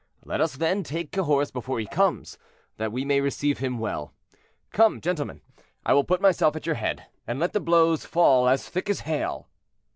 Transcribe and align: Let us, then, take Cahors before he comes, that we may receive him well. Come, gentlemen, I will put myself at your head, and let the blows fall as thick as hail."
Let 0.25 0.41
us, 0.41 0.55
then, 0.55 0.81
take 0.81 1.11
Cahors 1.11 1.51
before 1.53 1.79
he 1.79 1.85
comes, 1.85 2.39
that 2.77 2.91
we 2.91 3.05
may 3.05 3.21
receive 3.21 3.59
him 3.59 3.77
well. 3.77 4.15
Come, 4.71 4.99
gentlemen, 4.99 5.41
I 5.85 5.93
will 5.93 6.03
put 6.03 6.19
myself 6.21 6.55
at 6.55 6.65
your 6.65 6.73
head, 6.73 7.05
and 7.27 7.39
let 7.39 7.53
the 7.53 7.59
blows 7.59 8.03
fall 8.03 8.49
as 8.49 8.67
thick 8.67 8.89
as 8.89 9.01
hail." 9.01 9.47